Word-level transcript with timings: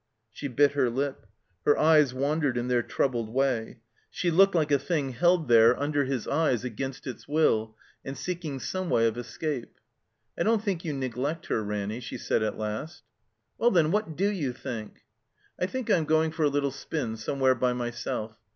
She 0.31 0.47
bit 0.47 0.71
her 0.71 0.89
lip. 0.89 1.27
Her 1.63 1.77
eyes 1.77 2.11
wandered 2.11 2.57
in 2.57 2.69
their 2.69 2.81
troubled 2.81 3.29
way. 3.29 3.81
She 4.09 4.31
looked 4.31 4.55
like 4.55 4.71
a 4.71 4.79
thing 4.79 5.11
held 5.11 5.47
there 5.47 5.75
215 5.75 5.75
THE 5.75 5.75
COMBINED 5.77 6.09
MAZE 6.09 6.23
tinder 6.23 6.49
his 6.49 6.53
eyes 6.59 6.65
against 6.65 7.05
its 7.05 7.27
will 7.27 7.75
and 8.03 8.17
seeking 8.17 8.59
some 8.59 8.89
way 8.89 9.05
of 9.05 9.15
escape. 9.15 9.75
"I 10.35 10.41
don't 10.41 10.63
think 10.63 10.83
you 10.83 10.93
neglect 10.93 11.45
her, 11.49 11.63
Ranny," 11.63 11.99
she 11.99 12.17
said 12.17 12.41
at 12.41 12.57
last. 12.57 13.03
"Well, 13.59 13.69
then, 13.69 13.91
what 13.91 14.15
do 14.15 14.31
you 14.31 14.53
think?*' 14.53 14.97
She 14.97 15.59
turned. 15.59 15.69
"I 15.69 15.71
think 15.71 15.91
I'm 15.91 16.05
going 16.05 16.31
for 16.31 16.45
a 16.45 16.49
little 16.49 16.71
spin 16.71 17.15
somewhere 17.15 17.53
by 17.53 17.73
myself. 17.73 18.35